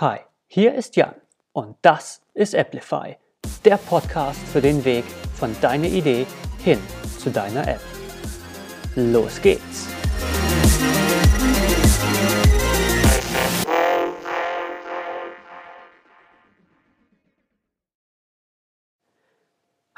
[0.00, 1.14] Hi, hier ist Jan
[1.52, 3.18] und das ist Applify,
[3.66, 6.26] der Podcast für den Weg von deiner Idee
[6.64, 6.78] hin
[7.18, 7.82] zu deiner App.
[8.96, 9.88] Los geht's!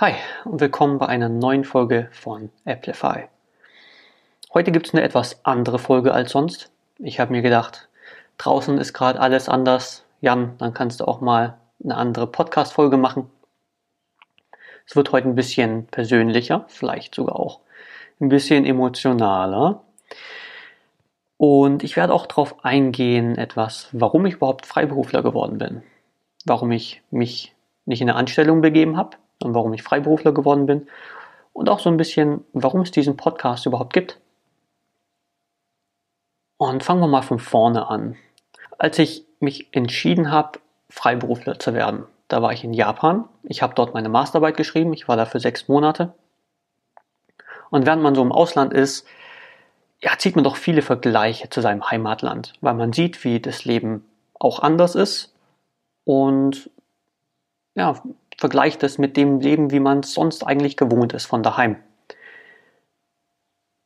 [0.01, 0.15] Hi
[0.45, 3.29] und willkommen bei einer neuen Folge von Applify.
[4.53, 6.73] Heute gibt es eine etwas andere Folge als sonst.
[6.99, 7.89] Ich habe mir gedacht,
[8.39, 10.05] draußen ist gerade alles anders.
[10.21, 13.31] Jan, dann kannst du auch mal eine andere Podcast-Folge machen.
[14.87, 17.61] Es wird heute ein bisschen persönlicher, vielleicht sogar auch
[18.21, 19.83] ein bisschen emotionaler.
[21.37, 25.83] Und ich werde auch darauf eingehen, etwas, warum ich überhaupt Freiberufler geworden bin.
[26.45, 30.87] Warum ich mich nicht in eine Anstellung begeben habe und warum ich Freiberufler geworden bin.
[31.53, 34.21] Und auch so ein bisschen, warum es diesen Podcast überhaupt gibt.
[36.59, 38.17] Und fangen wir mal von vorne an.
[38.83, 40.59] Als ich mich entschieden habe,
[40.91, 43.29] Freiberufler zu werden, da war ich in Japan.
[43.45, 44.93] Ich habe dort meine Masterarbeit geschrieben.
[44.93, 46.15] Ich war da für sechs Monate.
[47.71, 49.07] Und während man so im Ausland ist,
[50.01, 54.05] ja, zieht man doch viele Vergleiche zu seinem Heimatland, weil man sieht, wie das Leben
[54.35, 55.33] auch anders ist
[56.03, 56.69] und
[57.77, 58.03] ja,
[58.37, 61.77] vergleicht es mit dem Leben, wie man es sonst eigentlich gewohnt ist von daheim.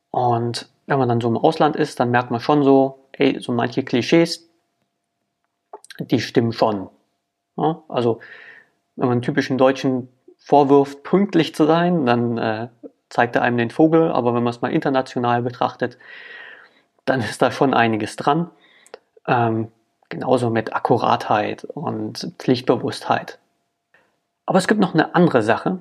[0.09, 3.51] Und wenn man dann so im Ausland ist, dann merkt man schon so, ey, so
[3.51, 4.46] manche Klischees,
[5.99, 6.89] die stimmen schon.
[7.57, 8.19] Ja, also,
[8.95, 12.67] wenn man einen typischen Deutschen vorwirft, pünktlich zu sein, dann äh,
[13.09, 15.97] zeigt er einem den Vogel, aber wenn man es mal international betrachtet,
[17.05, 18.49] dann ist da schon einiges dran.
[19.27, 19.71] Ähm,
[20.09, 23.39] genauso mit Akkuratheit und Pflichtbewusstheit.
[24.45, 25.79] Aber es gibt noch eine andere Sache,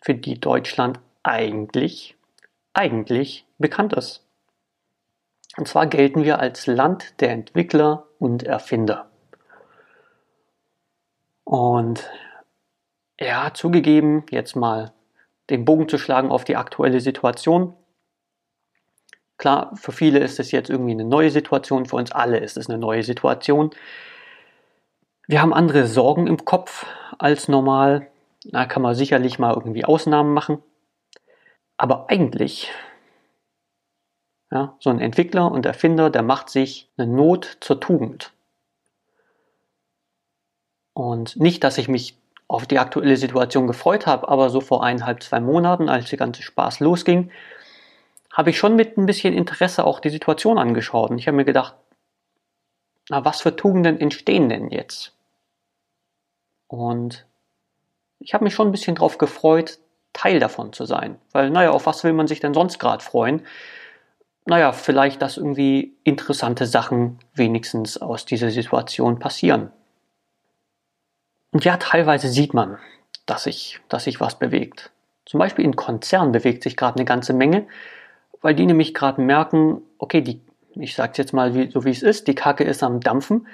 [0.00, 2.16] für die Deutschland eigentlich,
[2.74, 4.22] eigentlich bekannt ist.
[5.56, 9.08] Und zwar gelten wir als Land der Entwickler und Erfinder.
[11.54, 12.10] Und
[13.20, 14.92] ja, zugegeben, jetzt mal
[15.50, 17.74] den Bogen zu schlagen auf die aktuelle Situation.
[19.38, 22.68] Klar, für viele ist es jetzt irgendwie eine neue Situation, für uns alle ist es
[22.68, 23.70] eine neue Situation.
[25.28, 26.86] Wir haben andere Sorgen im Kopf
[27.20, 28.10] als normal.
[28.46, 30.60] Da kann man sicherlich mal irgendwie Ausnahmen machen.
[31.76, 32.72] Aber eigentlich
[34.50, 38.32] ja, so ein Entwickler und Erfinder, der macht sich eine Not zur Tugend.
[40.94, 42.16] Und nicht, dass ich mich
[42.48, 46.42] auf die aktuelle Situation gefreut habe, aber so vor eineinhalb, zwei Monaten, als der ganze
[46.42, 47.30] Spaß losging,
[48.32, 51.10] habe ich schon mit ein bisschen Interesse auch die Situation angeschaut.
[51.10, 51.74] Und ich habe mir gedacht,
[53.08, 55.12] na, was für Tugenden entstehen denn jetzt?
[56.68, 57.26] Und
[58.18, 59.78] ich habe mich schon ein bisschen darauf gefreut,
[60.12, 61.18] Teil davon zu sein.
[61.32, 63.42] Weil, naja, auf was will man sich denn sonst gerade freuen?
[64.46, 69.70] naja, vielleicht, dass irgendwie interessante Sachen wenigstens aus dieser Situation passieren.
[71.54, 72.76] Und ja, teilweise sieht man,
[73.24, 74.90] dass sich, dass sich was bewegt.
[75.24, 77.66] Zum Beispiel in Konzernen bewegt sich gerade eine ganze Menge,
[78.42, 80.42] weil die nämlich gerade merken, okay, die,
[80.74, 83.46] ich sage jetzt mal wie, so wie es ist, die Kacke ist am Dampfen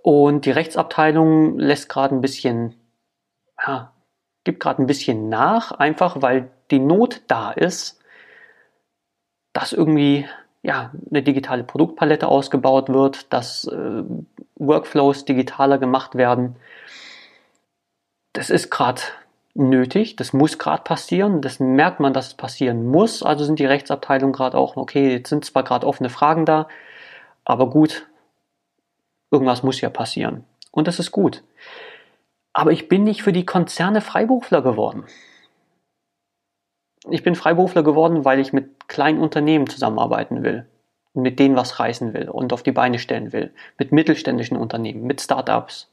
[0.00, 2.74] und die Rechtsabteilung lässt gerade ein bisschen,
[3.62, 3.92] ja,
[4.44, 8.00] gibt gerade ein bisschen nach, einfach weil die Not da ist
[9.52, 10.26] dass irgendwie
[10.62, 14.02] ja, eine digitale Produktpalette ausgebaut wird, dass äh,
[14.56, 16.56] Workflows digitaler gemacht werden.
[18.32, 19.02] Das ist gerade
[19.54, 23.22] nötig, das muss gerade passieren, das merkt man, dass es passieren muss.
[23.22, 26.68] Also sind die Rechtsabteilungen gerade auch, okay, jetzt sind zwar gerade offene Fragen da,
[27.44, 28.06] aber gut,
[29.30, 30.44] irgendwas muss ja passieren.
[30.70, 31.42] Und das ist gut.
[32.52, 35.04] Aber ich bin nicht für die Konzerne Freiberufler geworden.
[37.08, 40.66] Ich bin Freiberufler geworden, weil ich mit kleinen Unternehmen zusammenarbeiten will
[41.12, 45.04] und mit denen was reißen will und auf die Beine stellen will, mit mittelständischen Unternehmen,
[45.04, 45.88] mit Startups.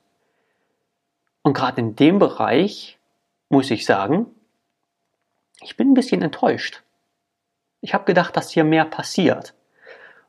[1.48, 3.00] Und gerade in dem Bereich
[3.48, 4.26] muss ich sagen,
[5.62, 6.84] ich bin ein bisschen enttäuscht.
[7.80, 9.54] Ich habe gedacht, dass hier mehr passiert.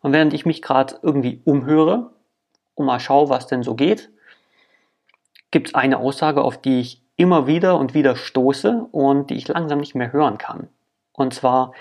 [0.01, 2.13] Und während ich mich gerade irgendwie umhöre
[2.77, 4.11] und mal schaue, was denn so geht,
[5.51, 9.49] gibt es eine Aussage, auf die ich immer wieder und wieder stoße und die ich
[9.49, 10.69] langsam nicht mehr hören kann.
[11.13, 11.73] Und zwar,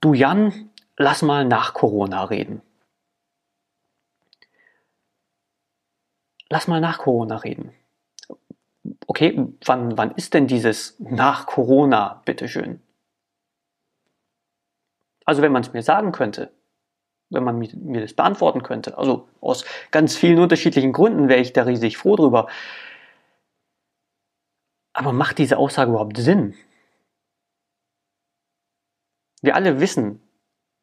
[0.00, 2.62] du Jan, lass mal nach Corona reden.
[6.48, 7.74] Lass mal nach Corona reden.
[9.10, 12.80] Okay, wann, wann ist denn dieses nach Corona, bitteschön?
[15.24, 16.52] Also wenn man es mir sagen könnte,
[17.28, 21.64] wenn man mir das beantworten könnte, also aus ganz vielen unterschiedlichen Gründen wäre ich da
[21.64, 22.46] riesig froh drüber.
[24.92, 26.54] Aber macht diese Aussage überhaupt Sinn?
[29.42, 30.22] Wir alle wissen,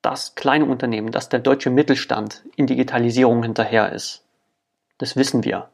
[0.02, 4.28] dass kleine Unternehmen, dass der deutsche Mittelstand in Digitalisierung hinterher ist.
[4.98, 5.72] Das wissen wir.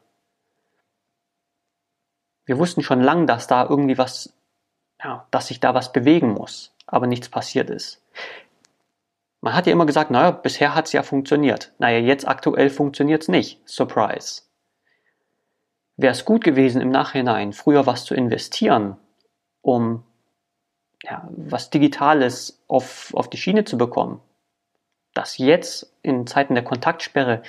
[2.46, 4.32] Wir wussten schon lange, dass da irgendwie was,
[5.02, 8.02] ja, dass sich da was bewegen muss, aber nichts passiert ist.
[9.40, 11.72] Man hat ja immer gesagt, naja, bisher hat es ja funktioniert.
[11.78, 13.60] Naja, jetzt aktuell funktioniert es nicht.
[13.66, 14.42] Surprise.
[15.96, 18.96] Wäre es gut gewesen, im Nachhinein früher was zu investieren,
[19.60, 20.02] um
[21.02, 24.20] ja, was Digitales auf, auf die Schiene zu bekommen,
[25.12, 27.42] dass jetzt in Zeiten der Kontaktsperre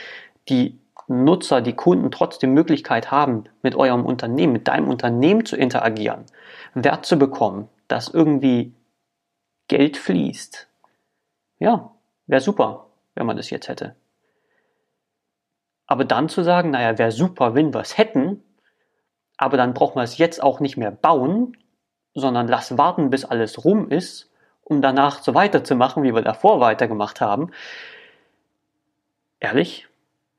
[0.50, 0.78] die
[1.08, 6.26] Nutzer, die Kunden trotzdem Möglichkeit haben, mit eurem Unternehmen, mit deinem Unternehmen zu interagieren,
[6.74, 8.74] Wert zu bekommen, dass irgendwie
[9.68, 10.68] Geld fließt.
[11.60, 11.92] Ja,
[12.28, 13.96] wäre super, wenn man das jetzt hätte.
[15.88, 18.44] Aber dann zu sagen, naja, wäre super, wenn wir es hätten,
[19.38, 21.58] aber dann brauchen wir es jetzt auch nicht mehr bauen,
[22.16, 24.32] sondern lass warten, bis alles rum ist,
[24.64, 27.52] um danach so weiterzumachen, wie wir davor weitergemacht haben.
[29.40, 29.88] Ehrlich?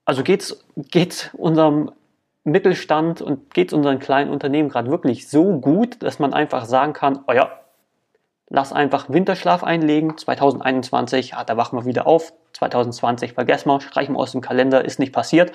[0.07, 1.93] Also geht's, geht's unserem
[2.45, 7.25] Mittelstand und geht's unseren kleinen Unternehmen gerade wirklich so gut, dass man einfach sagen kann,
[7.27, 7.61] oh ja,
[8.49, 14.15] lass einfach Winterschlaf einlegen, 2021, ja, da wachen wir wieder auf, 2020 vergessen wir, streichen
[14.15, 15.51] wir aus dem Kalender, ist nicht passiert.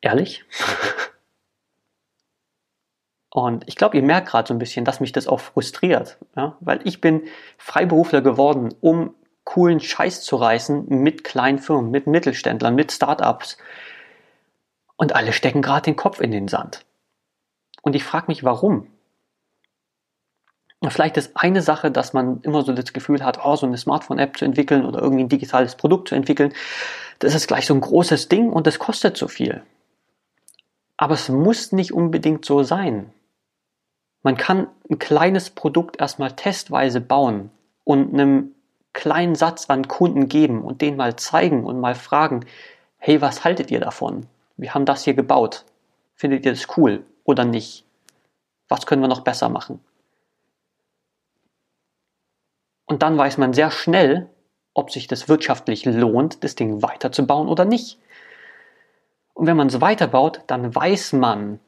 [0.00, 0.44] Ehrlich?
[3.30, 6.56] Und ich glaube, ihr merkt gerade so ein bisschen, dass mich das auch frustriert, ja?
[6.60, 7.24] weil ich bin
[7.58, 9.16] Freiberufler geworden, um
[9.46, 13.56] coolen Scheiß zu reißen mit kleinen Firmen, mit Mittelständlern, mit Startups.
[14.96, 16.84] Und alle stecken gerade den Kopf in den Sand.
[17.80, 18.88] Und ich frage mich, warum?
[20.88, 24.36] Vielleicht ist eine Sache, dass man immer so das Gefühl hat, oh, so eine Smartphone-App
[24.36, 26.52] zu entwickeln oder irgendwie ein digitales Produkt zu entwickeln,
[27.20, 29.62] das ist gleich so ein großes Ding und das kostet so viel.
[30.96, 33.12] Aber es muss nicht unbedingt so sein.
[34.22, 37.50] Man kann ein kleines Produkt erstmal testweise bauen
[37.84, 38.55] und einem
[38.96, 42.46] kleinen Satz an Kunden geben und den mal zeigen und mal fragen,
[42.96, 44.26] hey, was haltet ihr davon?
[44.56, 45.64] Wir haben das hier gebaut.
[46.14, 47.84] Findet ihr das cool oder nicht?
[48.68, 49.80] Was können wir noch besser machen?
[52.86, 54.30] Und dann weiß man sehr schnell,
[54.72, 57.98] ob sich das wirtschaftlich lohnt, das Ding weiterzubauen oder nicht.
[59.34, 61.60] Und wenn man es weiterbaut, dann weiß man,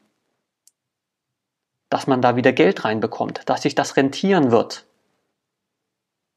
[1.89, 4.85] dass man da wieder Geld reinbekommt, dass sich das rentieren wird.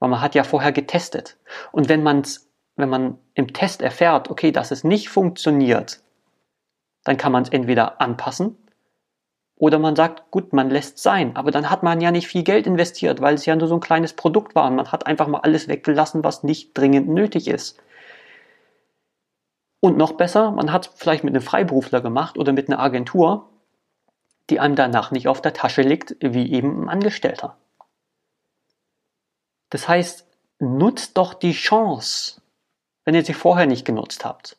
[0.03, 1.37] Weil man hat ja vorher getestet.
[1.71, 6.01] Und wenn man's, wenn man im Test erfährt, okay, dass es nicht funktioniert,
[7.05, 8.57] dann kann man es entweder anpassen
[9.55, 11.37] oder man sagt, gut, man lässt sein.
[11.37, 13.81] Aber dann hat man ja nicht viel Geld investiert, weil es ja nur so ein
[13.81, 14.67] kleines Produkt war.
[14.67, 17.81] Und man hat einfach mal alles weggelassen, was nicht dringend nötig ist.
[19.79, 23.53] Und noch besser, man hat es vielleicht mit einem Freiberufler gemacht oder mit einer Agentur
[24.51, 27.57] die einem danach nicht auf der Tasche liegt, wie eben ein Angestellter.
[29.73, 30.27] Das heißt,
[30.59, 32.43] nutzt doch die Chance,
[33.07, 34.59] wenn ihr sie vorher nicht genutzt habt.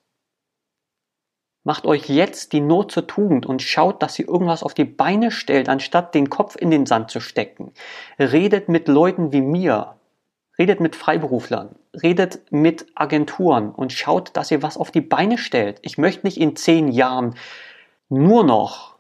[1.64, 5.30] Macht euch jetzt die Not zur Tugend und schaut, dass ihr irgendwas auf die Beine
[5.30, 7.74] stellt, anstatt den Kopf in den Sand zu stecken.
[8.18, 9.98] Redet mit Leuten wie mir.
[10.58, 11.76] Redet mit Freiberuflern.
[11.94, 15.78] Redet mit Agenturen und schaut, dass ihr was auf die Beine stellt.
[15.84, 17.36] Ich möchte nicht in zehn Jahren
[18.10, 18.96] nur noch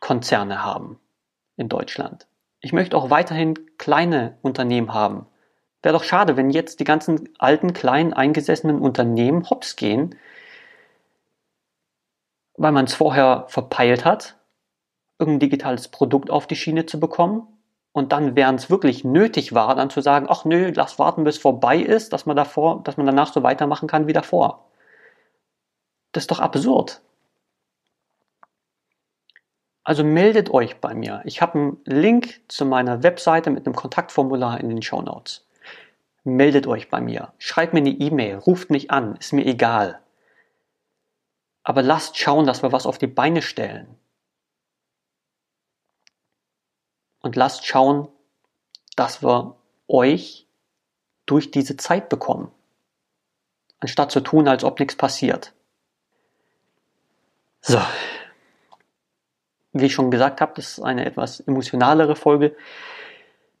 [0.00, 0.98] Konzerne haben
[1.56, 2.25] in Deutschland.
[2.60, 5.26] Ich möchte auch weiterhin kleine Unternehmen haben.
[5.82, 10.16] Wäre doch schade, wenn jetzt die ganzen alten, kleinen, eingesessenen Unternehmen hops gehen,
[12.56, 14.36] weil man es vorher verpeilt hat,
[15.18, 17.46] irgendein digitales Produkt auf die Schiene zu bekommen
[17.92, 21.38] und dann, während es wirklich nötig war, dann zu sagen, ach nö, lass warten, bis
[21.38, 24.66] vorbei ist, dass man davor, dass man danach so weitermachen kann wie davor.
[26.12, 27.00] Das ist doch absurd.
[29.86, 31.22] Also meldet euch bei mir.
[31.26, 35.46] Ich habe einen Link zu meiner Webseite mit einem Kontaktformular in den Show Notes.
[36.24, 37.32] Meldet euch bei mir.
[37.38, 38.38] Schreibt mir eine E-Mail.
[38.38, 39.14] Ruft mich an.
[39.14, 40.02] Ist mir egal.
[41.62, 43.96] Aber lasst schauen, dass wir was auf die Beine stellen.
[47.20, 48.08] Und lasst schauen,
[48.96, 49.54] dass wir
[49.86, 50.48] euch
[51.26, 52.50] durch diese Zeit bekommen.
[53.78, 55.52] Anstatt zu tun, als ob nichts passiert.
[57.60, 57.80] So,
[59.80, 62.56] wie ich schon gesagt habe, das ist eine etwas emotionalere Folge.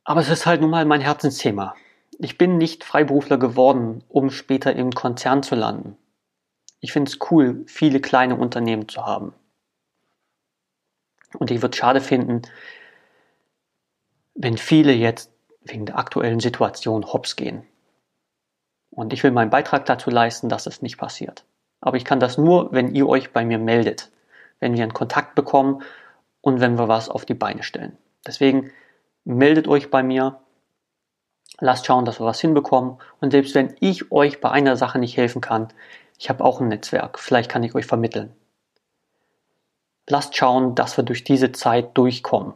[0.04, 1.74] Aber es ist halt nun mal mein Herzensthema.
[2.18, 5.96] Ich bin nicht Freiberufler geworden, um später im Konzern zu landen.
[6.80, 9.34] Ich finde es cool, viele kleine Unternehmen zu haben.
[11.38, 12.42] Und ich würde es schade finden,
[14.34, 15.32] wenn viele jetzt
[15.64, 17.66] wegen der aktuellen Situation hops gehen.
[18.90, 21.44] Und ich will meinen Beitrag dazu leisten, dass es nicht passiert.
[21.80, 24.10] Aber ich kann das nur, wenn ihr euch bei mir meldet.
[24.60, 25.82] Wenn wir einen Kontakt bekommen
[26.46, 27.98] und wenn wir was auf die Beine stellen.
[28.24, 28.70] Deswegen
[29.24, 30.38] meldet euch bei mir,
[31.58, 35.16] lasst schauen, dass wir was hinbekommen und selbst wenn ich euch bei einer Sache nicht
[35.16, 35.72] helfen kann,
[36.16, 38.32] ich habe auch ein Netzwerk, vielleicht kann ich euch vermitteln.
[40.08, 42.52] lasst schauen, dass wir durch diese Zeit durchkommen.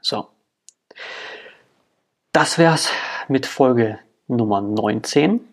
[0.00, 0.28] So.
[2.32, 2.90] Das wär's
[3.28, 5.46] mit Folge Nummer 19.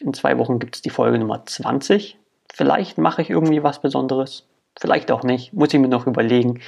[0.00, 2.16] In zwei Wochen gibt es die Folge Nummer 20.
[2.50, 4.46] Vielleicht mache ich irgendwie was Besonderes.
[4.78, 5.52] Vielleicht auch nicht.
[5.52, 6.60] Muss ich mir noch überlegen.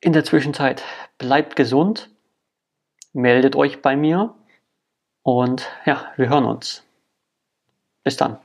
[0.00, 0.82] In der Zwischenzeit
[1.18, 2.10] bleibt gesund.
[3.12, 4.34] Meldet euch bei mir.
[5.22, 6.84] Und ja, wir hören uns.
[8.02, 8.38] Bis dann.